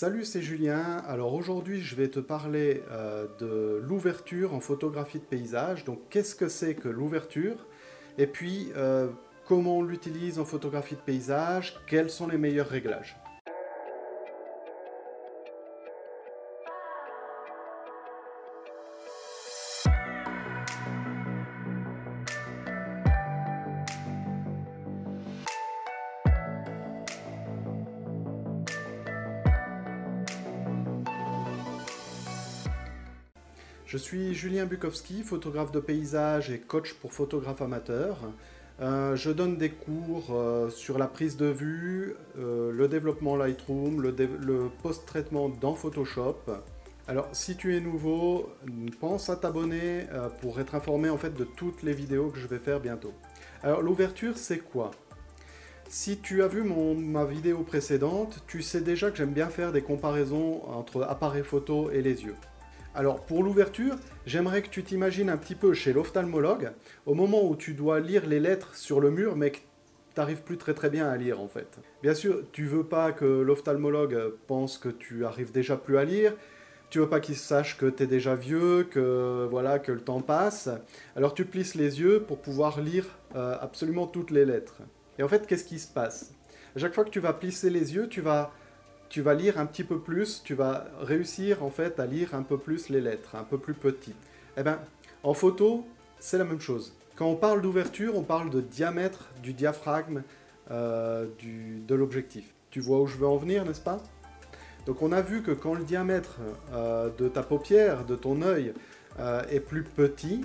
Salut, 0.00 0.24
c'est 0.24 0.40
Julien. 0.40 1.02
Alors 1.06 1.34
aujourd'hui, 1.34 1.82
je 1.82 1.94
vais 1.94 2.08
te 2.08 2.20
parler 2.20 2.82
euh, 2.90 3.26
de 3.38 3.82
l'ouverture 3.86 4.54
en 4.54 4.60
photographie 4.60 5.18
de 5.18 5.24
paysage. 5.24 5.84
Donc, 5.84 5.98
qu'est-ce 6.08 6.34
que 6.34 6.48
c'est 6.48 6.74
que 6.74 6.88
l'ouverture? 6.88 7.66
Et 8.16 8.26
puis, 8.26 8.72
euh, 8.76 9.08
comment 9.46 9.76
on 9.76 9.82
l'utilise 9.82 10.38
en 10.38 10.46
photographie 10.46 10.94
de 10.94 11.02
paysage? 11.02 11.76
Quels 11.86 12.08
sont 12.08 12.28
les 12.28 12.38
meilleurs 12.38 12.68
réglages? 12.68 13.14
Je 33.90 33.98
suis 33.98 34.34
Julien 34.34 34.66
Bukowski, 34.66 35.24
photographe 35.24 35.72
de 35.72 35.80
paysage 35.80 36.48
et 36.52 36.60
coach 36.60 36.94
pour 36.94 37.12
photographes 37.12 37.60
amateurs. 37.60 38.18
Euh, 38.80 39.16
je 39.16 39.32
donne 39.32 39.56
des 39.56 39.70
cours 39.70 40.28
euh, 40.30 40.70
sur 40.70 40.96
la 40.96 41.08
prise 41.08 41.36
de 41.36 41.46
vue, 41.46 42.14
euh, 42.38 42.70
le 42.70 42.86
développement 42.86 43.34
Lightroom, 43.34 44.00
le, 44.00 44.70
post-traitement 44.80 45.48
dans 45.48 45.74
Photoshop. 45.74 46.36
Alors 47.08 47.26
si 47.32 47.56
tu 47.56 47.76
es 47.76 47.80
nouveau, 47.80 48.50
pense 49.00 49.28
à 49.28 49.34
t'abonner 49.34 50.06
pour 50.40 50.60
être 50.60 50.76
informé 50.76 51.10
en 51.10 51.18
fait 51.18 51.34
de 51.34 51.42
toutes 51.42 51.82
les 51.82 51.92
vidéos 51.92 52.28
que 52.28 52.38
je 52.38 52.46
vais 52.46 52.60
faire 52.60 52.78
bientôt. 52.78 53.12
Alors 53.64 53.82
l'ouverture 53.82 54.38
c'est 54.38 54.60
quoi? 54.60 54.92
Si 55.88 56.18
tu 56.18 56.44
as 56.44 56.46
vu 56.46 56.62
ma 56.62 57.24
vidéo 57.24 57.64
précédente, 57.64 58.44
tu 58.46 58.62
sais 58.62 58.82
déjà 58.82 59.10
que 59.10 59.16
j'aime 59.16 59.32
bien 59.32 59.48
faire 59.48 59.72
des 59.72 59.82
comparaisons 59.82 60.62
entre 60.68 61.02
appareil 61.02 61.42
photo 61.42 61.90
et 61.90 62.02
les 62.02 62.22
yeux. 62.22 62.36
Alors 62.94 63.24
pour 63.24 63.44
l'ouverture, 63.44 63.94
j'aimerais 64.26 64.62
que 64.62 64.68
tu 64.68 64.82
t'imagines 64.82 65.30
un 65.30 65.36
petit 65.36 65.54
peu 65.54 65.74
chez 65.74 65.92
l'ophtalmologue, 65.92 66.72
au 67.06 67.14
moment 67.14 67.46
où 67.46 67.54
tu 67.54 67.74
dois 67.74 68.00
lire 68.00 68.26
les 68.26 68.40
lettres 68.40 68.74
sur 68.74 69.00
le 69.00 69.10
mur, 69.12 69.36
mais 69.36 69.52
que 69.52 69.58
tu 69.58 69.62
n'arrives 70.16 70.42
plus 70.42 70.58
très 70.58 70.74
très 70.74 70.90
bien 70.90 71.08
à 71.08 71.16
lire 71.16 71.40
en 71.40 71.46
fait. 71.46 71.78
Bien 72.02 72.14
sûr, 72.14 72.42
tu 72.50 72.64
veux 72.66 72.82
pas 72.82 73.12
que 73.12 73.24
l'ophtalmologue 73.24 74.34
pense 74.48 74.76
que 74.76 74.88
tu 74.88 75.24
arrives 75.24 75.52
déjà 75.52 75.76
plus 75.76 75.98
à 75.98 76.04
lire, 76.04 76.34
tu 76.90 76.98
veux 76.98 77.08
pas 77.08 77.20
qu'il 77.20 77.36
sache 77.36 77.78
que 77.78 77.86
tu 77.86 78.02
es 78.02 78.06
déjà 78.08 78.34
vieux, 78.34 78.82
que 78.82 79.46
voilà 79.48 79.78
que 79.78 79.92
le 79.92 80.00
temps 80.00 80.20
passe. 80.20 80.68
Alors 81.14 81.34
tu 81.34 81.44
plisses 81.44 81.76
les 81.76 82.00
yeux 82.00 82.24
pour 82.26 82.38
pouvoir 82.38 82.80
lire 82.80 83.06
euh, 83.36 83.56
absolument 83.60 84.08
toutes 84.08 84.32
les 84.32 84.44
lettres. 84.44 84.82
Et 85.16 85.22
en 85.22 85.28
fait, 85.28 85.46
qu'est-ce 85.46 85.64
qui 85.64 85.78
se 85.78 85.86
passe? 85.86 86.32
À 86.74 86.80
chaque 86.80 86.94
fois 86.94 87.04
que 87.04 87.10
tu 87.10 87.20
vas 87.20 87.32
plisser 87.32 87.70
les 87.70 87.94
yeux, 87.94 88.08
tu 88.08 88.20
vas 88.20 88.52
tu 89.10 89.22
vas 89.22 89.34
lire 89.34 89.58
un 89.58 89.66
petit 89.66 89.84
peu 89.84 89.98
plus, 89.98 90.40
tu 90.42 90.54
vas 90.54 90.86
réussir 91.00 91.64
en 91.64 91.70
fait 91.70 91.98
à 91.98 92.06
lire 92.06 92.34
un 92.34 92.42
peu 92.42 92.56
plus 92.56 92.88
les 92.88 93.00
lettres, 93.00 93.34
un 93.34 93.42
peu 93.42 93.58
plus 93.58 93.74
petites. 93.74 94.16
Eh 94.56 94.62
bien, 94.62 94.78
en 95.24 95.34
photo, 95.34 95.84
c'est 96.20 96.38
la 96.38 96.44
même 96.44 96.60
chose. 96.60 96.94
Quand 97.16 97.26
on 97.26 97.34
parle 97.34 97.60
d'ouverture, 97.60 98.16
on 98.16 98.22
parle 98.22 98.50
de 98.50 98.60
diamètre 98.60 99.28
du 99.42 99.52
diaphragme 99.52 100.22
euh, 100.70 101.26
de 101.40 101.94
l'objectif. 101.94 102.54
Tu 102.70 102.80
vois 102.80 103.00
où 103.00 103.06
je 103.06 103.16
veux 103.18 103.26
en 103.26 103.36
venir, 103.36 103.64
n'est-ce 103.64 103.80
pas? 103.80 103.98
Donc 104.86 105.02
on 105.02 105.10
a 105.10 105.20
vu 105.20 105.42
que 105.42 105.50
quand 105.50 105.74
le 105.74 105.82
diamètre 105.82 106.38
euh, 106.72 107.10
de 107.18 107.28
ta 107.28 107.42
paupière, 107.42 108.04
de 108.04 108.14
ton 108.14 108.40
œil, 108.42 108.72
euh, 109.18 109.42
est 109.50 109.60
plus 109.60 109.82
petit, 109.82 110.42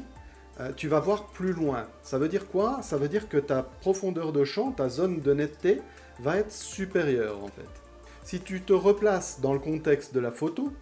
tu 0.78 0.88
vas 0.88 1.02
voir 1.02 1.28
plus 1.28 1.52
loin. 1.52 1.86
Ça 2.02 2.18
veut 2.18 2.30
dire 2.30 2.48
quoi? 2.48 2.80
Ça 2.82 2.96
veut 2.96 3.10
dire 3.10 3.28
que 3.28 3.38
ta 3.38 3.62
profondeur 3.62 4.32
de 4.32 4.46
champ, 4.46 4.72
ta 4.72 4.88
zone 4.88 5.20
de 5.20 5.34
netteté, 5.34 5.82
va 6.22 6.38
être 6.38 6.54
supérieure 6.54 7.44
en 7.44 7.48
fait. 7.48 7.85
Si 8.26 8.40
tu 8.40 8.60
te 8.60 8.74
replaces 8.74 9.40
dans 9.40 9.54
le 9.54 9.60
contexte 9.60 10.16
de 10.16 10.20
la 10.20 10.32
photo, 10.32 10.74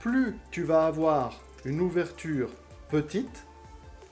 plus 0.00 0.36
tu 0.50 0.64
vas 0.64 0.84
avoir 0.84 1.40
une 1.64 1.80
ouverture 1.80 2.50
petite, 2.90 3.46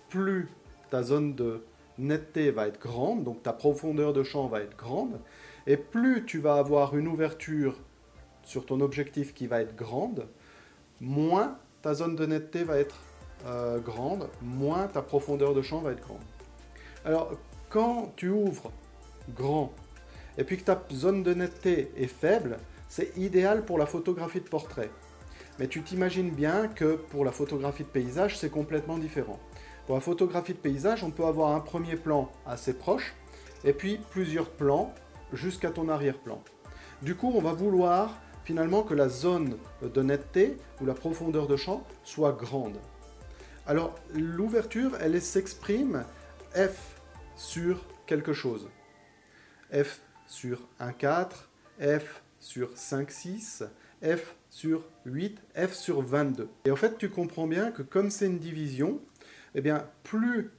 plus 0.09 0.49
ta 0.89 1.03
zone 1.03 1.35
de 1.35 1.63
netteté 1.99 2.51
va 2.51 2.67
être 2.67 2.81
grande, 2.81 3.25
donc 3.25 3.43
ta 3.43 3.53
profondeur 3.53 4.15
de 4.15 4.23
champ 4.23 4.47
va 4.47 4.63
être 4.63 4.75
grande, 4.75 5.21
et 5.67 5.77
plus 5.77 6.25
tu 6.25 6.39
vas 6.39 6.55
avoir 6.55 6.97
une 6.97 7.09
ouverture 7.09 7.77
sur 8.43 8.65
ton 8.65 8.81
objectif 8.81 9.35
qui 9.35 9.47
va 9.47 9.61
être 9.61 9.77
grande, 9.77 10.27
moins 11.03 11.59
ta 11.83 11.93
zone 11.93 12.17
de 12.17 12.25
netteté 12.25 12.65
va 12.65 12.79
être 12.79 12.97
euh, 13.45 13.79
grande, 13.81 14.31
moins 14.41 14.87
ta 14.87 15.03
profondeur 15.03 15.53
de 15.53 15.61
champ 15.61 15.83
va 15.83 15.93
être 15.93 16.03
grande. 16.03 16.25
Alors, 17.05 17.33
quand 17.69 18.15
tu 18.17 18.31
ouvres 18.31 18.73
grand 19.37 19.75
et 20.39 20.45
puis 20.45 20.57
que 20.57 20.65
ta 20.65 20.83
zone 20.93 21.23
de 21.23 21.35
netteté 21.35 21.91
est 21.97 22.07
faible, 22.07 22.59
c'est 22.89 23.17
idéal 23.17 23.65
pour 23.65 23.79
la 23.79 23.87
photographie 23.87 24.41
de 24.41 24.49
portrait. 24.49 24.91
Mais 25.59 25.69
tu 25.69 25.83
t'imagines 25.83 26.31
bien 26.31 26.69
que 26.69 26.97
pour 26.97 27.25
la 27.25 27.33
photographie 27.33 27.85
de 27.85 27.89
paysage, 27.89 28.39
c'est 28.39 28.51
complètement 28.51 28.99
différent. 28.99 29.39
Pour 29.87 29.95
la 29.95 30.01
photographie 30.01 30.55
de 30.55 30.59
paysage, 30.59 31.05
on 31.05 31.11
peut 31.11 31.25
avoir 31.25 31.55
un 31.55 31.61
premier 31.61 31.97
plan 31.97 32.31
assez 32.47 32.75
proche, 32.75 33.15
et 33.65 33.73
puis 33.73 34.01
plusieurs 34.11 34.51
plans 34.51 34.95
jusqu'à 35.33 35.71
ton 35.71 35.89
arrière-plan. 35.89 36.43
Du 37.03 37.15
coup, 37.15 37.33
on 37.35 37.41
va 37.41 37.53
vouloir 37.53 38.21
finalement 38.45 38.83
que 38.83 38.95
la 38.95 39.09
zone 39.09 39.57
de 39.83 40.03
netteté 40.03 40.57
ou 40.81 40.87
la 40.87 40.95
profondeur 40.95 41.47
de 41.47 41.57
champ 41.57 41.85
soit 42.03 42.33
grande. 42.33 42.79
Alors, 43.67 43.95
l'ouverture, 44.15 44.93
elle 45.01 45.21
s'exprime 45.21 46.05
F 46.55 47.01
sur 47.37 47.85
quelque 48.07 48.33
chose. 48.33 48.69
F 49.73 50.01
sur 50.35 50.69
1,4, 50.81 51.47
F 51.81 52.23
sur 52.41 52.75
5,6, 52.75 53.65
F 54.03 54.35
sur 54.51 54.85
8, 55.07 55.41
F 55.57 55.73
sur 55.73 56.03
22. 56.03 56.49
Et 56.65 56.71
en 56.73 56.77
fait, 56.77 56.99
tu 56.99 57.09
comprends 57.09 57.47
bien 57.47 57.71
que 57.71 57.83
comme 57.83 58.11
c'est 58.11 58.27
une 58.27 58.41
division, 58.41 59.01
eh 59.55 59.61
bien, 59.61 59.87
plus 60.03 60.51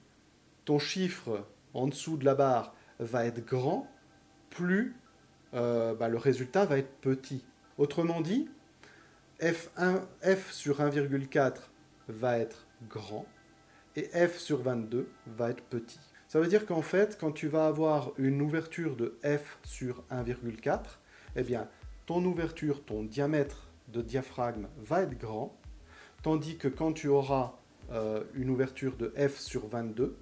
ton 0.64 0.80
chiffre 0.80 1.46
en 1.74 1.88
dessous 1.88 2.16
de 2.16 2.24
la 2.24 2.36
barre 2.36 2.74
va 3.00 3.26
être 3.26 3.46
grand, 3.46 3.92
plus 4.50 4.96
euh, 5.54 5.94
bah, 5.94 6.08
le 6.08 6.18
résultat 6.18 6.66
va 6.66 6.78
être 6.78 6.96
petit. 7.02 7.44
Autrement 7.78 8.22
dit, 8.22 8.48
F1, 9.42 10.02
F 10.24 10.52
sur 10.52 10.80
1,4 10.80 11.58
va 12.08 12.40
être 12.40 12.66
grand 12.88 13.26
et 13.98 14.04
F 14.28 14.38
sur 14.38 14.62
22 14.62 15.10
va 15.28 15.50
être 15.50 15.64
petit. 15.64 16.00
Ça 16.36 16.42
veut 16.42 16.48
dire 16.48 16.66
qu'en 16.66 16.82
fait, 16.82 17.18
quand 17.18 17.32
tu 17.32 17.48
vas 17.48 17.66
avoir 17.66 18.12
une 18.18 18.42
ouverture 18.42 18.98
de 18.98 19.18
f 19.24 19.58
sur 19.64 20.04
1,4, 20.12 20.82
eh 21.38 21.44
bien, 21.44 21.70
ton 22.06 22.26
ouverture, 22.26 22.84
ton 22.84 23.04
diamètre 23.04 23.70
de 23.88 24.02
diaphragme 24.02 24.68
va 24.78 25.04
être 25.04 25.18
grand, 25.18 25.58
tandis 26.24 26.58
que 26.58 26.68
quand 26.68 26.92
tu 26.92 27.08
auras 27.08 27.54
euh, 27.94 28.22
une 28.34 28.50
ouverture 28.50 28.98
de 28.98 29.14
f 29.18 29.40
sur 29.40 29.70
22, 29.70 30.18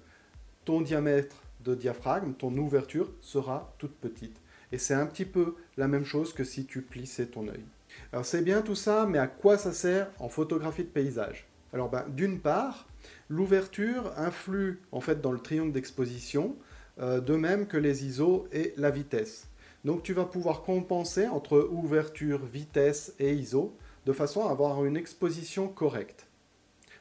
ton 0.64 0.82
diamètre 0.82 1.42
de 1.64 1.74
diaphragme, 1.74 2.34
ton 2.34 2.56
ouverture 2.58 3.10
sera 3.20 3.74
toute 3.78 3.96
petite. 3.96 4.40
Et 4.70 4.78
c'est 4.78 4.94
un 4.94 5.06
petit 5.06 5.24
peu 5.24 5.56
la 5.76 5.88
même 5.88 6.04
chose 6.04 6.32
que 6.32 6.44
si 6.44 6.64
tu 6.64 6.82
plissais 6.82 7.26
ton 7.26 7.48
œil. 7.48 7.64
Alors 8.12 8.24
c'est 8.24 8.42
bien 8.42 8.62
tout 8.62 8.76
ça, 8.76 9.04
mais 9.04 9.18
à 9.18 9.26
quoi 9.26 9.58
ça 9.58 9.72
sert 9.72 10.08
en 10.20 10.28
photographie 10.28 10.84
de 10.84 10.90
paysage? 10.90 11.48
Alors 11.72 11.90
ben, 11.90 12.04
d'une 12.08 12.40
part, 12.40 12.86
L'ouverture 13.28 14.12
influe 14.16 14.80
en 14.92 15.00
fait 15.00 15.20
dans 15.20 15.32
le 15.32 15.38
triangle 15.38 15.72
d'exposition, 15.72 16.56
euh, 17.00 17.20
de 17.20 17.34
même 17.34 17.66
que 17.66 17.76
les 17.76 18.04
ISO 18.04 18.46
et 18.52 18.74
la 18.76 18.90
vitesse. 18.90 19.48
Donc 19.84 20.02
tu 20.02 20.12
vas 20.12 20.24
pouvoir 20.24 20.62
compenser 20.62 21.26
entre 21.26 21.58
ouverture, 21.70 22.44
vitesse 22.44 23.14
et 23.18 23.32
ISO 23.34 23.76
de 24.06 24.12
façon 24.12 24.46
à 24.46 24.50
avoir 24.50 24.84
une 24.84 24.96
exposition 24.96 25.68
correcte. 25.68 26.26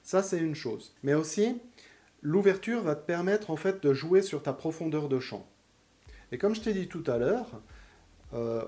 Ça 0.02 0.24
c'est 0.24 0.40
une 0.40 0.56
chose. 0.56 0.94
Mais 1.04 1.14
aussi, 1.14 1.62
l'ouverture 2.22 2.82
va 2.82 2.96
te 2.96 3.06
permettre 3.06 3.52
en 3.52 3.56
fait 3.56 3.84
de 3.84 3.94
jouer 3.94 4.22
sur 4.22 4.44
ta 4.44 4.54
profondeur 4.54 5.10
de 5.10 5.20
champ. 5.20 5.46
Et 6.32 6.38
comme 6.38 6.56
je 6.56 6.62
t'ai 6.62 6.74
dit 6.74 6.88
tout 6.88 7.04
à 7.08 7.18
l'heure, 7.18 7.62
euh, 8.34 8.64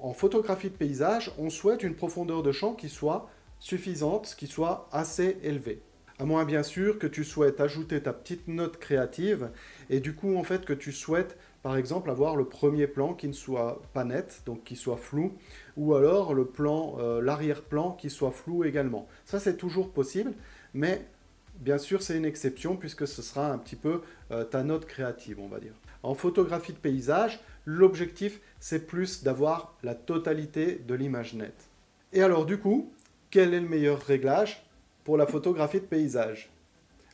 en 0.00 0.14
photographie 0.14 0.70
de 0.70 0.76
paysage, 0.76 1.32
on 1.38 1.50
souhaite 1.50 1.82
une 1.82 1.94
profondeur 1.94 2.42
de 2.42 2.52
champ 2.52 2.72
qui 2.74 2.88
soit 2.88 3.28
suffisante, 3.60 4.34
qui 4.36 4.46
soit 4.46 4.88
assez 4.90 5.38
élevée. 5.42 5.80
À 6.18 6.26
moins 6.26 6.44
bien 6.44 6.62
sûr 6.62 6.98
que 6.98 7.06
tu 7.06 7.24
souhaites 7.24 7.60
ajouter 7.60 8.02
ta 8.02 8.12
petite 8.12 8.46
note 8.46 8.76
créative 8.76 9.48
et 9.88 10.00
du 10.00 10.14
coup 10.14 10.36
en 10.36 10.44
fait 10.44 10.66
que 10.66 10.74
tu 10.74 10.92
souhaites 10.92 11.38
par 11.62 11.76
exemple 11.76 12.10
avoir 12.10 12.36
le 12.36 12.44
premier 12.44 12.86
plan 12.86 13.14
qui 13.14 13.26
ne 13.26 13.32
soit 13.32 13.80
pas 13.94 14.04
net, 14.04 14.42
donc 14.44 14.64
qui 14.64 14.76
soit 14.76 14.98
flou, 14.98 15.38
ou 15.78 15.94
alors 15.94 16.34
le 16.34 16.44
plan, 16.44 16.96
euh, 16.98 17.22
l'arrière-plan 17.22 17.92
qui 17.92 18.10
soit 18.10 18.32
flou 18.32 18.64
également. 18.64 19.08
Ça 19.24 19.40
c'est 19.40 19.56
toujours 19.56 19.92
possible, 19.92 20.34
mais 20.74 21.06
bien 21.54 21.78
sûr 21.78 22.02
c'est 22.02 22.18
une 22.18 22.26
exception 22.26 22.76
puisque 22.76 23.06
ce 23.06 23.22
sera 23.22 23.50
un 23.50 23.56
petit 23.56 23.76
peu 23.76 24.02
euh, 24.30 24.44
ta 24.44 24.62
note 24.62 24.84
créative 24.84 25.40
on 25.40 25.48
va 25.48 25.58
dire. 25.58 25.74
En 26.02 26.14
photographie 26.14 26.74
de 26.74 26.78
paysage, 26.78 27.40
l'objectif 27.64 28.40
c'est 28.58 28.86
plus 28.86 29.22
d'avoir 29.22 29.74
la 29.82 29.94
totalité 29.94 30.82
de 30.86 30.94
l'image 30.94 31.32
nette. 31.32 31.70
Et 32.12 32.22
alors 32.22 32.44
du 32.44 32.58
coup, 32.58 32.92
quel 33.30 33.54
est 33.54 33.60
le 33.60 33.68
meilleur 33.68 34.00
réglage 34.00 34.64
pour 35.04 35.16
la 35.16 35.26
photographie 35.26 35.80
de 35.80 35.86
paysage. 35.86 36.50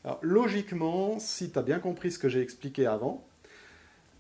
Alors, 0.05 0.19
logiquement, 0.23 1.19
si 1.19 1.51
tu 1.51 1.59
as 1.59 1.63
bien 1.63 1.79
compris 1.79 2.13
ce 2.13 2.19
que 2.19 2.29
j'ai 2.29 2.41
expliqué 2.41 2.87
avant, 2.87 3.27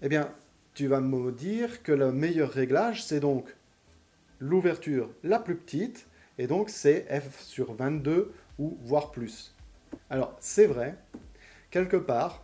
eh 0.02 0.08
bien, 0.08 0.30
tu 0.74 0.88
vas 0.88 1.00
me 1.00 1.32
dire 1.32 1.82
que 1.82 1.92
le 1.92 2.12
meilleur 2.12 2.50
réglage, 2.50 3.04
c'est 3.04 3.20
donc 3.20 3.54
l'ouverture 4.40 5.10
la 5.24 5.38
plus 5.38 5.56
petite, 5.56 6.06
et 6.38 6.46
donc 6.46 6.68
c'est 6.68 7.06
f 7.08 7.40
sur 7.40 7.72
22 7.72 8.32
ou 8.58 8.76
voire 8.82 9.10
plus. 9.10 9.54
Alors 10.10 10.36
c'est 10.40 10.66
vrai, 10.66 10.96
quelque 11.70 11.96
part, 11.96 12.42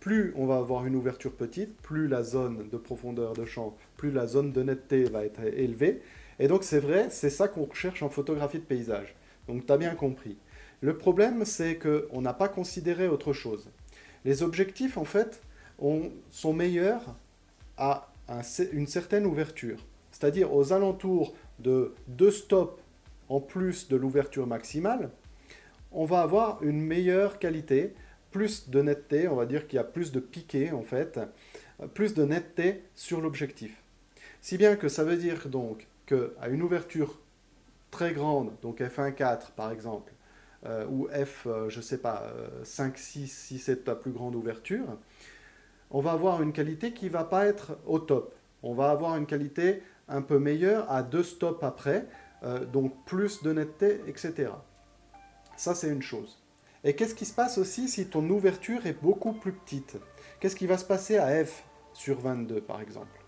plus 0.00 0.32
on 0.36 0.46
va 0.46 0.56
avoir 0.56 0.86
une 0.86 0.96
ouverture 0.96 1.32
petite, 1.32 1.76
plus 1.82 2.08
la 2.08 2.22
zone 2.22 2.68
de 2.70 2.76
profondeur 2.76 3.34
de 3.34 3.44
champ, 3.44 3.76
plus 3.96 4.10
la 4.10 4.26
zone 4.26 4.52
de 4.52 4.62
netteté 4.62 5.04
va 5.04 5.24
être 5.24 5.40
élevée. 5.40 6.00
Et 6.38 6.48
donc 6.48 6.64
c'est 6.64 6.80
vrai, 6.80 7.08
c'est 7.10 7.30
ça 7.30 7.48
qu'on 7.48 7.64
recherche 7.64 8.02
en 8.02 8.10
photographie 8.10 8.58
de 8.58 8.64
paysage. 8.64 9.14
Donc 9.48 9.66
tu 9.66 9.72
as 9.72 9.78
bien 9.78 9.94
compris. 9.94 10.36
Le 10.80 10.98
problème, 10.98 11.44
c'est 11.44 11.78
qu'on 11.78 12.20
n'a 12.20 12.34
pas 12.34 12.48
considéré 12.48 13.08
autre 13.08 13.32
chose. 13.32 13.70
Les 14.24 14.42
objectifs, 14.42 14.98
en 14.98 15.04
fait, 15.04 15.40
sont 16.30 16.52
meilleurs 16.52 17.16
à 17.78 18.08
une 18.72 18.86
certaine 18.86 19.24
ouverture. 19.24 19.86
C'est-à-dire 20.10 20.54
aux 20.54 20.72
alentours 20.72 21.34
de 21.58 21.94
deux 22.08 22.30
stops 22.30 22.80
en 23.28 23.40
plus 23.40 23.88
de 23.88 23.96
l'ouverture 23.96 24.46
maximale, 24.46 25.10
on 25.92 26.04
va 26.04 26.20
avoir 26.20 26.62
une 26.62 26.80
meilleure 26.80 27.38
qualité, 27.38 27.94
plus 28.30 28.68
de 28.68 28.82
netteté, 28.82 29.28
on 29.28 29.36
va 29.36 29.46
dire 29.46 29.66
qu'il 29.66 29.76
y 29.76 29.80
a 29.80 29.84
plus 29.84 30.12
de 30.12 30.20
piqué 30.20 30.72
en 30.72 30.82
fait, 30.82 31.18
plus 31.94 32.14
de 32.14 32.24
netteté 32.24 32.82
sur 32.94 33.20
l'objectif. 33.20 33.82
Si 34.42 34.58
bien 34.58 34.76
que 34.76 34.88
ça 34.88 35.04
veut 35.04 35.16
dire 35.16 35.48
donc 35.48 35.86
qu'à 36.06 36.48
une 36.48 36.62
ouverture 36.62 37.18
très 37.90 38.12
grande, 38.12 38.52
donc 38.62 38.80
f1.4 38.80 39.52
par 39.56 39.70
exemple, 39.72 40.12
euh, 40.64 40.86
ou 40.86 41.08
f, 41.08 41.46
euh, 41.46 41.68
je 41.68 41.80
sais 41.80 41.98
pas, 41.98 42.32
5, 42.64 42.96
6, 42.96 43.28
si 43.28 43.58
c'est 43.58 43.84
ta 43.84 43.94
plus 43.94 44.12
grande 44.12 44.34
ouverture, 44.34 44.86
on 45.90 46.00
va 46.00 46.12
avoir 46.12 46.42
une 46.42 46.52
qualité 46.52 46.92
qui 46.92 47.08
va 47.08 47.24
pas 47.24 47.46
être 47.46 47.78
au 47.86 47.98
top. 47.98 48.34
On 48.62 48.74
va 48.74 48.90
avoir 48.90 49.16
une 49.16 49.26
qualité 49.26 49.82
un 50.08 50.22
peu 50.22 50.38
meilleure 50.38 50.90
à 50.90 51.02
deux 51.02 51.22
stops 51.22 51.62
après, 51.62 52.06
euh, 52.42 52.64
donc 52.64 52.92
plus 53.04 53.42
de 53.42 53.52
netteté, 53.52 54.00
etc. 54.06 54.50
Ça, 55.56 55.74
c'est 55.74 55.88
une 55.88 56.02
chose. 56.02 56.42
Et 56.84 56.94
qu'est-ce 56.94 57.14
qui 57.14 57.24
se 57.24 57.34
passe 57.34 57.58
aussi 57.58 57.88
si 57.88 58.06
ton 58.06 58.28
ouverture 58.30 58.86
est 58.86 59.00
beaucoup 59.00 59.32
plus 59.32 59.52
petite? 59.52 59.96
Qu'est-ce 60.40 60.56
qui 60.56 60.66
va 60.66 60.78
se 60.78 60.84
passer 60.84 61.16
à 61.16 61.44
f 61.44 61.64
sur 61.92 62.20
22, 62.20 62.60
par 62.60 62.80
exemple? 62.80 63.25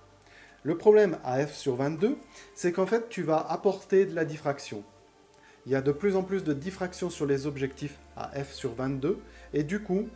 Le 0.64 0.76
problème 0.76 1.19
à 1.25 1.46
f 1.46 1.55
sur 1.55 1.76
22, 1.76 2.16
c'est 2.55 2.72
qu'en 2.72 2.87
fait, 2.87 3.08
tu 3.08 3.22
vas 3.22 3.38
apporter 3.38 4.06
de 4.06 4.14
la 4.14 4.25
diffraction. 4.25 4.82
Il 5.66 5.72
y 5.72 5.76
a 5.76 5.82
de 5.82 5.93
plus 5.93 6.16
en 6.16 6.22
plus 6.22 6.43
de 6.43 6.52
diffraction 6.52 7.10
sur 7.10 7.26
les 7.26 7.46
objectifs 7.46 7.99
à 8.16 8.31
f 8.43 8.52
sur 8.52 8.75
22, 8.75 9.19
et 9.55 9.62
du 9.62 9.81
coup, 9.81 10.08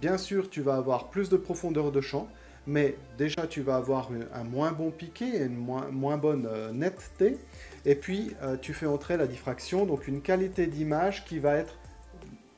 bien 0.00 0.18
sûr, 0.18 0.50
tu 0.50 0.60
vas 0.60 0.76
avoir 0.76 1.10
plus 1.10 1.28
de 1.28 1.36
profondeur 1.36 1.90
de 1.90 2.00
champ, 2.00 2.28
mais 2.66 2.96
déjà 3.18 3.46
tu 3.48 3.60
vas 3.60 3.76
avoir 3.76 4.10
un 4.34 4.44
moins 4.44 4.70
bon 4.70 4.92
piqué, 4.92 5.38
une 5.38 5.56
moins, 5.56 6.16
bonne 6.16 6.46
euh, 6.46 6.72
netteté, 6.72 7.38
et 7.84 7.96
puis 7.96 8.36
euh, 8.42 8.56
tu 8.56 8.72
fais 8.72 8.86
entrer 8.86 9.16
la 9.16 9.26
diffraction, 9.26 9.84
donc 9.84 10.06
une 10.06 10.22
qualité 10.22 10.68
d'image 10.68 11.24
qui 11.24 11.40
va 11.40 11.56
être 11.56 11.78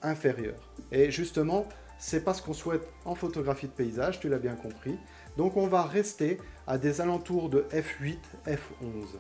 inférieure. 0.03 0.71
Et 0.93 1.11
justement, 1.11 1.67
c'est 1.99 2.23
pas 2.23 2.35
ce 2.35 2.43
qu'on 2.43 2.53
souhaite 2.53 2.87
en 3.07 3.15
photographie 3.15 3.67
de 3.67 3.73
paysage, 3.73 4.21
tu 4.21 4.29
l'as 4.29 4.39
bien 4.39 4.57
compris. 4.57 4.99
Donc 5.39 5.57
on 5.57 5.67
va 5.67 5.85
rester 5.85 6.39
à 6.67 6.79
des 6.79 7.01
alentours 7.01 7.49
de 7.49 7.67
f8, 7.73 8.19
f11 8.47 9.19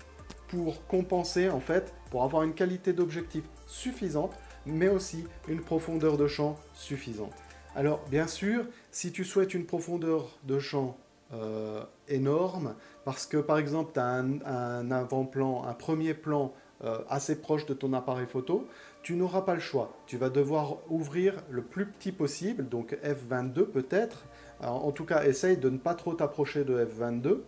pour 0.48 0.86
compenser 0.86 1.48
en 1.50 1.60
fait, 1.60 1.92
pour 2.10 2.22
avoir 2.22 2.42
une 2.42 2.54
qualité 2.54 2.92
d'objectif 2.92 3.44
suffisante, 3.66 4.32
mais 4.66 4.88
aussi 4.88 5.24
une 5.48 5.60
profondeur 5.60 6.16
de 6.16 6.26
champ 6.26 6.56
suffisante. 6.74 7.32
Alors, 7.76 8.00
bien 8.08 8.28
sûr, 8.28 8.66
si 8.92 9.10
tu 9.10 9.24
souhaites 9.24 9.54
une 9.54 9.66
profondeur 9.66 10.38
de 10.44 10.58
champ 10.58 10.96
euh, 11.32 11.82
énorme, 12.08 12.74
parce 13.04 13.26
que 13.26 13.38
par 13.38 13.58
exemple, 13.58 13.90
tu 13.94 14.00
as 14.00 14.06
un, 14.06 14.90
avant-plan, 14.90 15.64
un 15.64 15.74
premier 15.74 16.14
plan 16.14 16.52
euh, 16.84 16.98
assez 17.08 17.40
proche 17.40 17.66
de 17.66 17.74
ton 17.74 17.92
appareil 17.92 18.26
photo, 18.26 18.68
tu 19.02 19.16
n'auras 19.16 19.42
pas 19.42 19.54
le 19.54 19.60
choix. 19.60 19.92
Tu 20.06 20.16
vas 20.16 20.30
devoir 20.30 20.76
ouvrir 20.88 21.34
le 21.50 21.62
plus 21.62 21.86
petit 21.86 22.12
possible, 22.12 22.68
donc 22.68 22.96
f22 23.02 23.64
peut-être. 23.64 24.24
En 24.60 24.92
tout 24.92 25.04
cas, 25.04 25.24
essaye 25.24 25.56
de 25.56 25.68
ne 25.68 25.78
pas 25.78 25.94
trop 25.94 26.14
t'approcher 26.14 26.64
de 26.64 26.84
f22. 26.84 27.40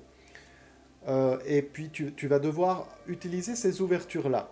Euh, 1.08 1.38
et 1.46 1.62
puis, 1.62 1.90
tu 1.90 2.26
vas 2.26 2.38
devoir 2.38 2.88
utiliser 3.06 3.56
ces 3.56 3.80
ouvertures-là 3.80 4.50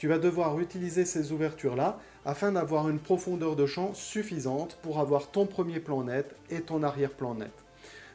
tu 0.00 0.08
vas 0.08 0.16
devoir 0.16 0.58
utiliser 0.58 1.04
ces 1.04 1.30
ouvertures-là 1.30 1.98
afin 2.24 2.52
d'avoir 2.52 2.88
une 2.88 2.98
profondeur 2.98 3.54
de 3.54 3.66
champ 3.66 3.92
suffisante 3.92 4.78
pour 4.80 4.98
avoir 4.98 5.30
ton 5.30 5.44
premier 5.44 5.78
plan 5.78 6.04
net 6.04 6.34
et 6.48 6.62
ton 6.62 6.82
arrière-plan 6.82 7.34
net. 7.34 7.52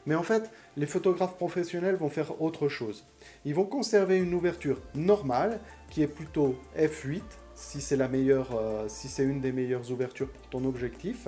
Mais 0.08 0.16
en 0.16 0.24
fait, 0.24 0.50
les 0.78 0.88
photographes 0.88 1.36
professionnels 1.36 1.94
vont 1.94 2.10
faire 2.10 2.42
autre 2.42 2.69
chose. 2.69 3.06
Ils 3.46 3.54
vont 3.54 3.66
conserver 3.66 4.18
une 4.18 4.34
ouverture 4.34 4.81
normale 4.96 5.60
qui 5.92 6.01
est 6.01 6.08
plutôt 6.08 6.56
f8 6.75 7.22
si 7.54 7.81
c'est 7.81 7.98
la 7.98 8.08
meilleure, 8.08 8.56
euh, 8.56 8.86
si 8.88 9.08
c'est 9.08 9.24
une 9.24 9.40
des 9.40 9.51
meilleures 9.51 9.92
ouvertures 9.92 10.30
pour 10.30 10.50
ton 10.50 10.66
objectif. 10.66 11.28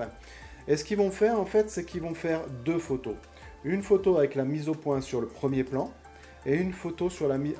Et 0.67 0.77
ce 0.77 0.83
qu'ils 0.83 0.97
vont 0.97 1.11
faire 1.11 1.39
en 1.39 1.45
fait, 1.45 1.69
c'est 1.69 1.85
qu'ils 1.85 2.01
vont 2.01 2.13
faire 2.13 2.41
deux 2.65 2.79
photos. 2.79 3.15
Une 3.63 3.81
photo 3.81 4.17
avec 4.17 4.35
la 4.35 4.45
mise 4.45 4.69
au 4.69 4.73
point 4.73 5.01
sur 5.01 5.21
le 5.21 5.27
premier 5.27 5.63
plan 5.63 5.91
et 6.45 6.55
une 6.55 6.73
photo 6.73 7.09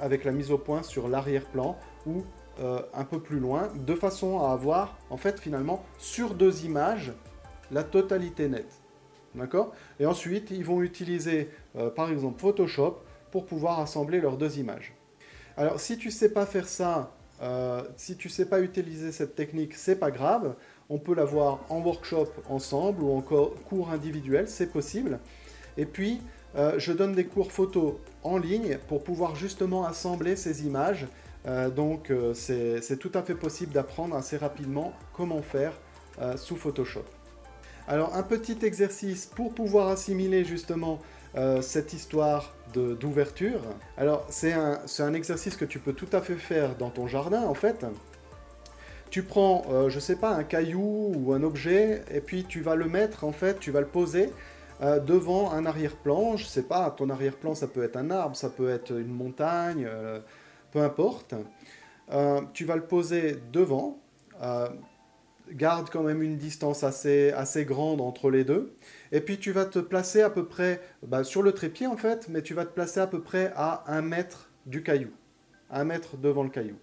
avec 0.01 0.23
la 0.23 0.31
mise 0.31 0.51
au 0.51 0.57
point 0.57 0.83
sur 0.83 1.07
l'arrière-plan 1.07 1.77
ou 2.05 2.23
euh, 2.59 2.81
un 2.93 3.03
peu 3.03 3.19
plus 3.19 3.39
loin, 3.39 3.69
de 3.75 3.93
façon 3.93 4.39
à 4.39 4.51
avoir, 4.51 4.97
en 5.11 5.17
fait, 5.17 5.39
finalement, 5.39 5.83
sur 5.99 6.33
deux 6.33 6.65
images, 6.65 7.13
la 7.69 7.83
totalité 7.83 8.49
nette. 8.49 8.81
D'accord? 9.35 9.73
Et 9.99 10.07
ensuite, 10.07 10.49
ils 10.49 10.65
vont 10.65 10.81
utiliser, 10.81 11.51
euh, 11.75 11.91
par 11.91 12.09
exemple, 12.09 12.39
Photoshop 12.39 12.99
pour 13.29 13.45
pouvoir 13.45 13.79
assembler 13.79 14.21
leurs 14.21 14.37
deux 14.37 14.57
images. 14.57 14.95
Alors, 15.55 15.79
si 15.79 15.97
tu 15.97 16.07
ne 16.07 16.13
sais 16.13 16.29
pas 16.29 16.47
faire 16.47 16.67
ça, 16.67 17.16
euh, 17.41 17.83
si 17.95 18.15
tu 18.15 18.27
ne 18.27 18.33
sais 18.33 18.45
pas 18.45 18.61
utiliser 18.61 19.11
cette 19.11 19.35
technique, 19.35 19.75
c'est 19.75 19.97
pas 19.97 20.11
grave. 20.11 20.55
On 20.89 20.97
peut 20.97 21.15
la 21.15 21.25
voir 21.25 21.59
en 21.69 21.79
workshop 21.79 22.29
ensemble 22.49 23.03
ou 23.03 23.11
encore 23.11 23.53
cours 23.65 23.91
individuel, 23.91 24.47
c'est 24.47 24.71
possible. 24.71 25.19
Et 25.77 25.85
puis, 25.85 26.21
je 26.77 26.91
donne 26.91 27.13
des 27.13 27.25
cours 27.25 27.51
photo 27.51 27.99
en 28.23 28.37
ligne 28.39 28.79
pour 28.87 29.03
pouvoir 29.03 29.35
justement 29.35 29.85
assembler 29.85 30.35
ces 30.35 30.65
images 30.65 31.05
euh, 31.47 31.69
donc 31.69 32.11
euh, 32.11 32.33
c'est 32.33 32.97
tout 32.97 33.11
à 33.13 33.21
fait 33.21 33.35
possible 33.35 33.71
d'apprendre 33.73 34.15
assez 34.15 34.37
rapidement 34.37 34.93
comment 35.13 35.41
faire 35.41 35.73
euh, 36.21 36.35
sous 36.35 36.55
Photoshop. 36.55 37.05
Alors 37.87 38.15
un 38.15 38.23
petit 38.23 38.57
exercice 38.63 39.25
pour 39.25 39.53
pouvoir 39.53 39.87
assimiler 39.87 40.43
justement 40.43 40.99
cette 41.61 41.93
histoire 41.93 42.55
d'ouverture. 42.73 43.61
Alors 43.97 44.25
c'est 44.29 44.53
un, 44.53 44.79
un, 44.99 45.13
exercice 45.13 45.55
que 45.55 45.65
tu 45.65 45.79
peux 45.79 45.93
tout 45.93 46.09
à 46.11 46.21
fait 46.21 46.35
faire 46.35 46.75
dans 46.75 46.89
ton 46.89 47.07
jardin 47.07 47.43
en 47.43 47.53
fait. 47.53 47.85
Tu 49.09 49.23
prends, 49.23 49.63
je 49.87 49.99
sais 49.99 50.17
pas, 50.17 50.31
un 50.31 50.43
caillou 50.43 51.13
ou 51.15 51.33
un 51.33 51.41
objet 51.41 52.03
et 52.11 52.19
puis 52.19 52.43
tu 52.43 52.59
vas 52.61 52.75
le 52.75 52.85
mettre 52.85 53.23
en 53.23 53.31
fait, 53.31 53.57
tu 53.57 53.71
vas 53.71 53.79
le 53.79 53.87
poser 53.87 54.31
devant 54.81 55.53
un 55.53 55.65
arrière-plan. 55.65 56.35
Je 56.35 56.45
sais 56.45 56.63
pas, 56.63 56.91
ton 56.91 57.09
arrière-plan 57.09 57.55
ça 57.55 57.67
peut 57.67 57.83
être 57.83 57.95
un 57.95 58.11
arbre, 58.11 58.35
ça 58.35 58.49
peut 58.49 58.69
être 58.69 58.91
une 58.91 59.13
montagne 59.13 59.87
peu 60.71 60.81
importe. 60.81 61.33
Euh, 62.11 62.41
tu 62.53 62.65
vas 62.65 62.75
le 62.75 62.85
poser 62.85 63.37
devant. 63.51 63.99
Garde 65.51 65.89
quand 65.89 66.03
même 66.03 66.21
une 66.21 66.37
distance 66.37 66.83
assez, 66.83 67.31
assez 67.31 67.65
grande 67.65 68.01
entre 68.01 68.29
les 68.29 68.43
deux. 68.43 68.73
Et 69.11 69.21
puis 69.21 69.37
tu 69.37 69.51
vas 69.51 69.65
te 69.65 69.79
placer 69.79 70.21
à 70.21 70.29
peu 70.29 70.45
près 70.45 70.81
bah, 71.05 71.23
sur 71.23 71.41
le 71.41 71.51
trépied 71.51 71.87
en 71.87 71.97
fait, 71.97 72.27
mais 72.29 72.41
tu 72.41 72.53
vas 72.53 72.65
te 72.65 72.73
placer 72.73 72.99
à 72.99 73.07
peu 73.07 73.21
près 73.21 73.51
à 73.55 73.83
un 73.87 74.01
mètre 74.01 74.49
du 74.65 74.83
caillou. 74.83 75.11
Un 75.69 75.83
mètre 75.83 76.17
devant 76.17 76.43
le 76.43 76.49
caillou. 76.49 76.75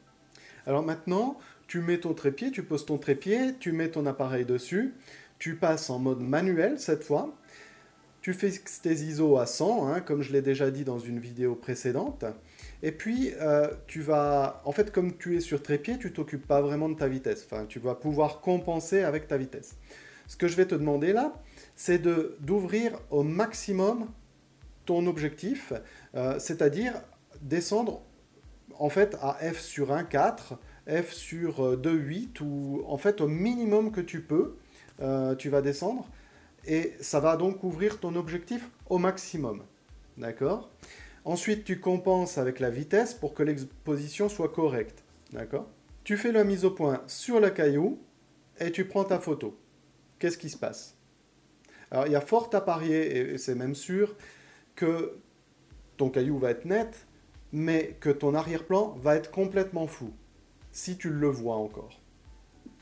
Alors 0.66 0.82
maintenant, 0.82 1.38
tu 1.66 1.80
mets 1.80 1.98
ton 1.98 2.14
trépied, 2.14 2.50
tu 2.50 2.62
poses 2.62 2.86
ton 2.86 2.98
trépied, 2.98 3.54
tu 3.58 3.72
mets 3.72 3.90
ton 3.90 4.06
appareil 4.06 4.44
dessus, 4.44 4.94
tu 5.38 5.56
passes 5.56 5.90
en 5.90 5.98
mode 5.98 6.20
manuel 6.20 6.78
cette 6.78 7.04
fois. 7.04 7.34
Tu 8.22 8.32
fixes 8.32 8.80
tes 8.80 8.94
ISO 8.94 9.36
à 9.36 9.44
100, 9.44 9.88
hein, 9.88 10.00
comme 10.00 10.22
je 10.22 10.32
l'ai 10.32 10.40
déjà 10.40 10.70
dit 10.70 10.84
dans 10.84 10.98
une 10.98 11.18
vidéo 11.18 11.54
précédente. 11.54 12.24
Et 12.82 12.92
puis, 12.92 13.32
euh, 13.40 13.68
tu 13.86 14.00
vas, 14.00 14.62
en 14.64 14.72
fait, 14.72 14.90
comme 14.92 15.16
tu 15.16 15.36
es 15.36 15.40
sur 15.40 15.62
trépied, 15.62 15.98
tu 15.98 16.12
t'occupes 16.12 16.46
pas 16.46 16.60
vraiment 16.60 16.88
de 16.88 16.94
ta 16.94 17.08
vitesse. 17.08 17.46
Enfin, 17.50 17.66
tu 17.66 17.78
vas 17.78 17.94
pouvoir 17.94 18.40
compenser 18.40 19.02
avec 19.02 19.28
ta 19.28 19.36
vitesse. 19.36 19.76
Ce 20.26 20.36
que 20.36 20.48
je 20.48 20.56
vais 20.56 20.66
te 20.66 20.74
demander 20.74 21.12
là, 21.12 21.34
c'est 21.76 22.00
d'ouvrir 22.40 22.98
au 23.10 23.22
maximum 23.22 24.08
ton 24.84 25.06
objectif, 25.06 25.72
euh, 26.14 26.38
c'est-à-dire 26.38 26.94
descendre 27.40 28.02
en 28.78 28.88
fait 28.88 29.16
à 29.20 29.34
f 29.34 29.60
sur 29.60 29.90
1,4, 29.92 30.56
f 30.88 31.12
sur 31.12 31.76
2,8 31.76 32.40
ou 32.42 32.82
en 32.86 32.98
fait 32.98 33.20
au 33.20 33.28
minimum 33.28 33.92
que 33.92 34.00
tu 34.00 34.20
peux, 34.20 34.56
euh, 35.00 35.34
tu 35.34 35.48
vas 35.48 35.62
descendre 35.62 36.08
et 36.66 36.94
ça 37.00 37.20
va 37.20 37.36
donc 37.36 37.62
ouvrir 37.64 38.00
ton 38.00 38.14
objectif 38.16 38.68
au 38.88 38.98
maximum. 38.98 39.62
D'accord? 40.16 40.70
Ensuite, 41.24 41.64
tu 41.64 41.80
compenses 41.80 42.36
avec 42.36 42.60
la 42.60 42.70
vitesse 42.70 43.14
pour 43.14 43.32
que 43.34 43.42
l'exposition 43.42 44.28
soit 44.28 44.50
correcte. 44.50 45.02
D'accord? 45.32 45.68
Tu 46.04 46.16
fais 46.16 46.32
la 46.32 46.44
mise 46.44 46.64
au 46.64 46.70
point 46.70 47.02
sur 47.06 47.40
la 47.40 47.50
caillou 47.50 47.98
et 48.60 48.70
tu 48.70 48.84
prends 48.84 49.04
ta 49.04 49.18
photo. 49.18 49.58
Qu'est-ce 50.18 50.38
qui 50.38 50.50
se 50.50 50.58
passe? 50.58 50.96
Alors, 51.90 52.06
il 52.06 52.12
y 52.12 52.16
a 52.16 52.20
fort 52.20 52.50
à 52.52 52.60
parier, 52.60 53.32
et 53.34 53.38
c'est 53.38 53.54
même 53.54 53.74
sûr, 53.74 54.16
que 54.74 55.18
ton 55.96 56.10
caillou 56.10 56.38
va 56.38 56.50
être 56.50 56.64
net, 56.64 57.06
mais 57.52 57.96
que 58.00 58.10
ton 58.10 58.34
arrière-plan 58.34 58.96
va 59.00 59.16
être 59.16 59.30
complètement 59.30 59.86
flou, 59.86 60.12
si 60.72 60.96
tu 60.96 61.08
le 61.08 61.28
vois 61.28 61.56
encore. 61.56 62.00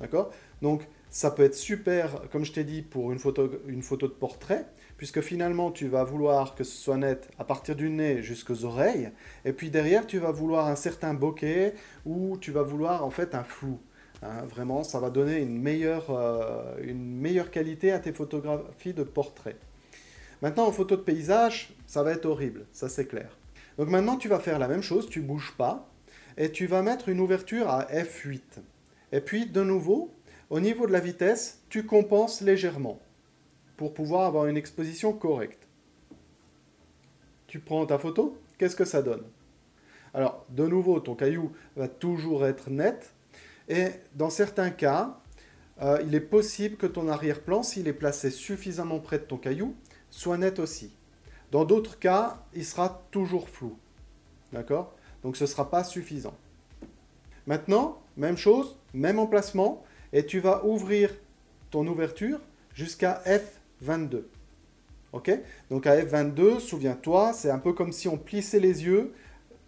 D'accord? 0.01 0.33
Donc, 0.63 0.89
ça 1.11 1.31
peut 1.31 1.43
être 1.43 1.55
super, 1.55 2.29
comme 2.31 2.45
je 2.45 2.53
t'ai 2.53 2.65
dit, 2.65 2.83
pour 2.83 3.13
une 3.13 3.19
photo, 3.19 3.51
une 3.67 3.83
photo 3.83 4.09
de 4.09 4.15
portrait, 4.15 4.67
puisque 5.03 5.21
finalement, 5.21 5.73
tu 5.73 5.89
vas 5.89 6.05
vouloir 6.05 6.55
que 6.55 6.63
ce 6.63 6.77
soit 6.77 6.97
net 6.97 7.29
à 7.37 7.43
partir 7.43 7.75
du 7.75 7.91
nez 7.91 8.23
jusqu'aux 8.23 8.65
oreilles, 8.65 9.11
et 9.45 9.53
puis 9.53 9.69
derrière, 9.69 10.07
tu 10.07 10.21
vas 10.21 10.31
vouloir 10.31 10.69
un 10.69 10.77
certain 10.77 11.13
bokeh, 11.13 11.75
ou 12.07 12.39
tu 12.39 12.53
vas 12.53 12.63
vouloir 12.63 13.05
en 13.05 13.11
fait 13.11 13.35
un 13.35 13.43
flou. 13.43 13.81
Hein. 14.23 14.45
vraiment, 14.49 14.85
ça 14.85 15.01
va 15.01 15.11
donner 15.11 15.41
une 15.41 15.61
meilleure, 15.61 16.11
euh, 16.11 16.77
une 16.85 17.17
meilleure 17.17 17.51
qualité 17.51 17.91
à 17.91 17.99
tes 17.99 18.13
photographies 18.13 18.95
de 18.95 19.03
portrait. 19.03 19.57
Maintenant, 20.41 20.69
en 20.69 20.71
photo 20.71 20.95
de 20.95 21.01
paysage, 21.01 21.75
ça 21.89 22.05
va 22.05 22.13
être 22.13 22.27
horrible, 22.27 22.65
ça 22.71 22.89
c'est 22.89 23.07
clair. 23.07 23.37
Donc 23.79 23.89
maintenant, 23.89 24.17
tu 24.17 24.29
vas 24.29 24.39
faire 24.39 24.61
la 24.61 24.69
même 24.69 24.83
chose, 24.83 25.09
tu 25.09 25.21
bouges 25.21 25.55
pas, 25.59 25.91
et 26.39 26.53
tu 26.53 26.69
vas 26.69 26.83
mettre 26.83 27.09
une 27.09 27.19
ouverture 27.19 27.69
à 27.69 27.87
f8. 27.87 28.41
Et 29.11 29.21
puis, 29.21 29.47
de 29.47 29.65
nouveau, 29.65 30.15
au 30.49 30.61
niveau 30.61 30.87
de 30.87 30.93
la 30.93 31.01
vitesse, 31.01 31.59
tu 31.71 31.87
compenses 31.87 32.41
légèrement 32.41 33.01
pour 33.83 33.95
pouvoir 33.95 34.27
avoir 34.27 34.47
une 34.47 34.57
exposition 34.57 35.13
correcte. 35.13 35.67
Tu 37.49 37.59
prends 37.59 37.85
ta 37.85 37.99
photo, 37.99 38.39
qu'est-ce 38.57 38.77
que 38.77 38.85
ça 38.85 39.03
donne? 39.03 39.25
Alors, 40.15 40.47
de 40.51 40.69
nouveau, 40.69 41.01
ton 41.01 41.17
caillou 41.17 41.51
va 41.75 41.89
toujours 41.89 42.47
être 42.47 42.71
net, 42.71 43.13
et 43.69 43.87
dans 44.15 44.31
certains 44.31 44.71
cas, 44.71 45.19
euh, 45.81 46.01
il 46.07 46.15
est 46.15 46.21
possible 46.21 46.77
que 46.77 46.87
ton 46.87 47.09
arrière-plan, 47.09 47.65
s'il 47.65 47.89
est 47.89 47.93
placé 47.93 48.31
suffisamment 48.31 49.01
près 49.01 49.19
de 49.19 49.25
ton 49.25 49.37
caillou, 49.37 49.75
soit 50.11 50.39
net 50.39 50.61
aussi. 50.61 50.93
Dans 51.51 51.65
d'autres 51.65 51.99
cas, 51.99 52.41
il 52.55 52.65
sera 52.65 53.03
toujours 53.11 53.49
flou. 53.49 53.77
D'accord? 54.53 54.95
Donc 55.25 55.37
ce 55.37 55.43
ne 55.43 55.49
sera 55.49 55.69
pas 55.69 55.83
suffisant. 55.83 56.37
Maintenant, 57.49 58.01
même 58.17 58.37
chose, 58.37 58.77
même 58.95 59.19
emplacement, 59.19 59.83
et 60.13 60.25
tu 60.25 60.39
vas 60.39 60.65
ouvrir 60.65 61.11
ton 61.73 61.85
ouverture 61.89 62.39
jusqu'à 62.75 63.23
F22. 63.85 64.23
Ok? 65.13 65.31
Donc 65.71 65.87
à 65.87 65.97
F22, 65.97 66.59
souviens-toi, 66.61 67.33
c'est 67.33 67.51
un 67.51 67.59
peu 67.59 67.73
comme 67.73 67.93
si 67.93 68.09
on 68.09 68.17
plissait 68.17 68.61
les 68.61 68.85
yeux, 68.85 69.13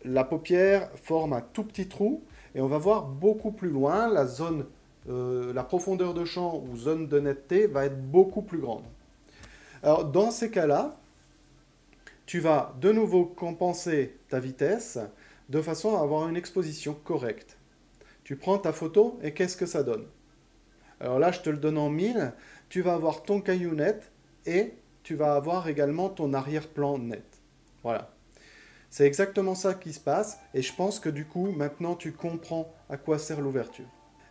la 0.05 0.25
paupière 0.25 0.91
forme 0.97 1.33
un 1.33 1.41
tout 1.41 1.65
petit 1.65 1.89
trou, 1.89 2.23
et 2.55 2.61
on 2.61 2.69
va 2.69 2.79
voir 2.79 3.07
beaucoup 3.07 3.53
plus 3.53 3.71
loin, 3.71 4.09
la 4.09 4.27
zone, 4.27 4.67
euh, 5.09 5.53
la 5.53 5.65
profondeur 5.65 6.15
de 6.15 6.25
champ 6.25 6.63
ou 6.67 6.77
zone 6.77 7.09
de 7.09 7.21
netteté 7.21 7.67
va 7.67 7.85
être 7.85 8.01
beaucoup 8.11 8.43
plus 8.43 8.59
grande. 8.59 8.85
Alors 9.83 10.05
dans 10.07 10.31
ces 10.31 10.51
cas-là, 10.51 10.97
tu 12.27 12.41
vas 12.41 12.75
de 12.81 12.91
nouveau 12.91 13.27
compenser 13.27 14.17
ta 14.29 14.41
vitesse 14.41 14.99
de 15.51 15.61
façon 15.61 15.97
à 15.97 16.01
avoir 16.01 16.29
une 16.29 16.37
exposition 16.37 16.95
correcte. 16.95 17.59
Tu 18.23 18.37
prends 18.37 18.57
ta 18.57 18.73
photo 18.73 19.19
et 19.23 19.35
qu'est-ce 19.35 19.59
que 19.59 19.67
ça 19.67 19.83
donne? 19.83 20.07
Alors 21.01 21.19
là, 21.19 21.33
je 21.33 21.41
te 21.41 21.51
le 21.51 21.59
donne 21.59 21.77
en 21.77 21.91
1000. 21.91 22.33
Tu 22.69 22.83
vas 22.83 22.95
avoir 22.95 23.23
ton 23.23 23.41
caillou 23.41 23.75
net 23.75 24.13
et 24.47 24.75
tu 25.03 25.15
vas 25.15 25.35
avoir 25.35 25.69
également 25.69 26.09
ton 26.09 26.33
arrière-plan 26.33 26.99
net. 26.99 27.25
Voilà. 27.83 28.11
C'est 28.91 29.07
exactement 29.07 29.55
ça 29.55 29.75
qui 29.75 29.93
se 29.93 30.01
passe 30.01 30.39
et 30.55 30.63
je 30.63 30.75
pense 30.75 31.01
que 31.01 31.09
du 31.09 31.27
coup, 31.27 31.51
maintenant, 31.51 31.95
tu 31.95 32.13
comprends 32.13 32.73
à 32.89 32.97
quoi 32.97 33.19
sert 33.19 33.41
l'ouverture. 33.41 33.87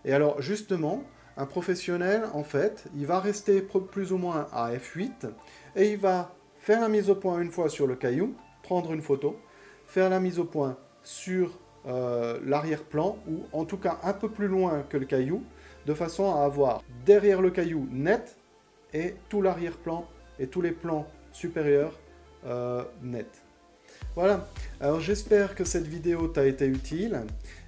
Et 0.06 0.14
alors, 0.14 0.42
justement, 0.42 1.04
un 1.38 1.46
professionnel, 1.46 2.24
en 2.34 2.44
fait, 2.44 2.86
il 2.96 3.06
va 3.06 3.20
rester 3.20 3.62
plus 3.62 4.12
ou 4.12 4.18
moins 4.18 4.48
à 4.52 4.72
F8 4.74 5.30
et 5.76 5.92
il 5.92 5.98
va 5.98 6.34
faire 6.60 6.80
la 6.80 6.90
mise 6.90 7.10
au 7.10 7.16
point 7.16 7.42
une 7.42 7.52
fois 7.52 7.70
sur 7.70 7.88
le 7.88 7.96
caillou, 7.96 8.36
prendre 8.62 8.94
une 8.94 9.02
photo, 9.02 9.38
faire 9.86 10.10
la 10.10 10.20
mise 10.20 10.40
au 10.40 10.46
point 10.46 10.78
sur 11.04 11.60
euh, 11.86 12.40
l'arrière-plan, 12.46 13.18
ou 13.28 13.44
en 13.52 13.66
tout 13.66 13.78
cas 13.78 14.00
un 14.04 14.14
peu 14.14 14.30
plus 14.30 14.48
loin 14.48 14.84
que 14.88 14.96
le 14.96 15.06
caillou, 15.06 15.44
de 15.86 15.94
façon 15.94 16.36
à 16.36 16.44
avoir 16.44 16.84
derrière 17.06 17.42
le 17.42 17.52
caillou 17.52 17.88
net 17.92 18.38
et 18.94 19.16
tout 19.30 19.42
l'arrière-plan 19.42 20.08
et 20.40 20.48
tous 20.48 20.62
les 20.62 20.72
plans 20.72 21.08
supérieurs 21.32 22.00
euh, 22.46 22.84
net. 23.02 23.28
Voilà, 24.16 24.48
alors 24.80 25.00
j'espère 25.00 25.56
que 25.56 25.64
cette 25.64 25.88
vidéo 25.88 26.28
t'a 26.28 26.46
été 26.46 26.68
utile. 26.68 27.22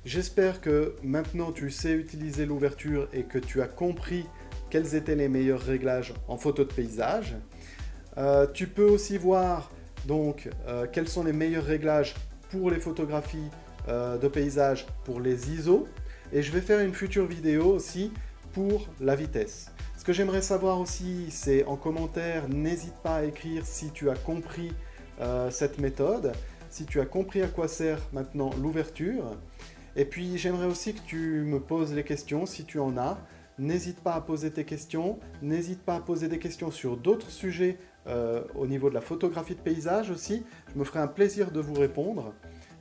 J'espère 0.06 0.62
que 0.62 0.96
maintenant 1.02 1.52
tu 1.52 1.72
sais 1.72 1.94
utiliser 1.94 2.46
l'ouverture 2.46 3.08
et 3.14 3.24
que 3.24 3.40
tu 3.40 3.62
as 3.62 3.68
compris 3.68 4.26
quels 4.70 4.96
étaient 4.96 5.16
les 5.16 5.30
meilleurs 5.30 5.62
réglages 5.62 6.14
en 6.28 6.38
photo 6.38 6.64
de 6.64 6.72
paysage. 6.72 7.36
Euh, 8.18 8.46
tu 8.54 8.68
peux 8.68 8.86
aussi 8.86 9.18
voir 9.18 9.72
donc 10.06 10.50
euh, 10.68 10.86
quels 10.92 11.08
sont 11.08 11.24
les 11.24 11.34
meilleurs 11.34 11.66
réglages 11.66 12.14
pour 12.52 12.70
les 12.70 12.80
photographies 12.80 13.50
euh, 13.88 14.18
de 14.18 14.28
paysage 14.28 14.86
pour 15.04 15.20
les 15.20 15.52
ISO. 15.52 15.88
Et 16.34 16.42
je 16.42 16.52
vais 16.52 16.62
faire 16.62 16.80
une 16.80 16.94
future 16.94 17.26
vidéo 17.26 17.66
aussi 17.66 18.12
pour 18.54 18.88
la 19.00 19.16
vitesse. 19.16 19.72
Ce 19.98 20.04
que 20.04 20.14
j'aimerais 20.14 20.42
savoir 20.42 20.80
aussi, 20.80 21.28
c'est 21.30 21.66
en 21.66 21.76
commentaire, 21.76 22.48
n'hésite 22.50 22.96
pas 23.04 23.18
à 23.18 23.24
écrire 23.24 23.66
si 23.66 23.92
tu 23.92 24.10
as 24.10 24.16
compris 24.16 24.72
cette 25.50 25.80
méthode, 25.80 26.34
si 26.70 26.86
tu 26.86 27.00
as 27.00 27.06
compris 27.06 27.42
à 27.42 27.48
quoi 27.48 27.68
sert 27.68 28.00
maintenant 28.12 28.52
l'ouverture. 28.62 29.24
Et 29.96 30.06
puis 30.06 30.38
j'aimerais 30.38 30.66
aussi 30.66 30.94
que 30.94 31.02
tu 31.08 31.44
me 31.46 31.60
poses 31.60 31.94
les 31.94 32.04
questions 32.04 32.46
si 32.46 32.66
tu 32.66 32.80
en 32.80 32.98
as. 32.98 33.18
N'hésite 33.58 34.02
pas 34.02 34.16
à 34.16 34.22
poser 34.22 34.52
tes 34.52 34.66
questions, 34.66 35.18
n'hésite 35.42 35.82
pas 35.82 35.96
à 35.96 36.00
poser 36.02 36.28
des 36.28 36.40
questions 36.40 36.72
sur 36.72 36.98
d'autres 36.98 37.30
sujets 37.30 37.78
euh, 38.08 38.44
au 38.54 38.68
niveau 38.68 38.90
de 38.90 38.94
la 38.94 39.00
photographie 39.00 39.56
de 39.56 39.62
paysage 39.62 40.12
aussi. 40.12 40.44
Je 40.74 40.78
me 40.78 40.84
ferai 40.84 41.00
un 41.00 41.08
plaisir 41.08 41.52
de 41.52 41.62
vous 41.62 41.74
répondre. 41.74 42.34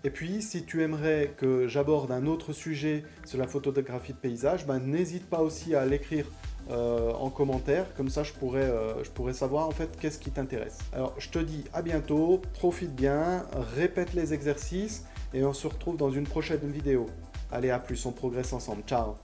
Et 0.04 0.10
puis, 0.10 0.42
si 0.42 0.64
tu 0.64 0.82
aimerais 0.82 1.32
que 1.38 1.66
j'aborde 1.66 2.12
un 2.12 2.26
autre 2.26 2.52
sujet 2.52 3.04
sur 3.24 3.38
la 3.38 3.46
photographie 3.46 4.12
de 4.12 4.18
paysage, 4.18 4.66
ben, 4.66 4.78
n'hésite 4.78 5.28
pas 5.28 5.40
aussi 5.40 5.74
à 5.74 5.86
l'écrire 5.86 6.26
euh, 6.70 7.12
en 7.12 7.28
commentaire, 7.28 7.86
comme 7.94 8.08
ça 8.08 8.22
je 8.22 8.32
pourrais, 8.32 8.62
euh, 8.62 9.04
je 9.04 9.10
pourrais 9.10 9.34
savoir 9.34 9.68
en 9.68 9.70
fait 9.70 9.98
qu'est-ce 10.00 10.18
qui 10.18 10.30
t'intéresse. 10.30 10.78
Alors 10.94 11.14
je 11.18 11.28
te 11.28 11.38
dis 11.38 11.64
à 11.74 11.82
bientôt, 11.82 12.40
profite 12.54 12.94
bien, 12.94 13.44
répète 13.76 14.14
les 14.14 14.32
exercices 14.32 15.04
et 15.34 15.44
on 15.44 15.52
se 15.52 15.66
retrouve 15.66 15.98
dans 15.98 16.10
une 16.10 16.24
prochaine 16.26 16.70
vidéo. 16.70 17.06
Allez 17.52 17.70
à 17.70 17.78
plus, 17.78 18.06
on 18.06 18.12
progresse 18.12 18.54
ensemble, 18.54 18.82
ciao 18.86 19.16